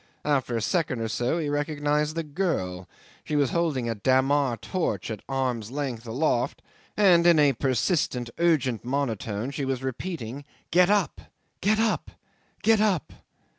After 0.25 0.57
a 0.57 0.63
second 0.63 0.99
or 0.99 1.07
so 1.07 1.37
he 1.37 1.47
recognised 1.47 2.15
the 2.15 2.23
girl. 2.23 2.89
She 3.23 3.35
was 3.35 3.51
holding 3.51 3.87
a 3.87 3.93
dammar 3.93 4.57
torch 4.59 5.11
at 5.11 5.21
arm's 5.29 5.69
length 5.69 6.07
aloft, 6.07 6.63
and 6.97 7.27
in 7.27 7.37
a 7.37 7.53
persistent, 7.53 8.31
urgent 8.39 8.83
monotone 8.83 9.51
she 9.51 9.63
was 9.63 9.83
repeating, 9.83 10.43
"Get 10.71 10.89
up! 10.89 11.21
Get 11.61 11.79
up! 11.79 12.09
Get 12.63 12.81
up!" 12.81 13.13